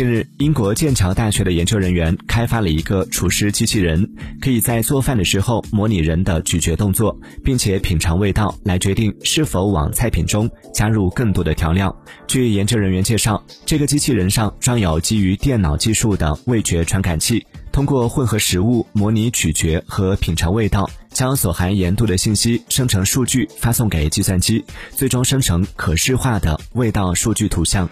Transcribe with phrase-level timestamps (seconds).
[0.00, 7.14] 近日英国剑桥大学的研究人员开发了一个厨师机器人可以在做饭的时候模拟人的咀嚼动作
[7.44, 11.94] 并且品尝味道来决定是否往菜品中加入更多的调料。
[12.26, 27.86] 据研究人员介绍这个机器人上装有基于电脑技术的味觉传感器通过混合食物模拟咀嚼和品尝味道将所含盐度的信息生成数据发送给计算机最终生成可视化的味道数据图像。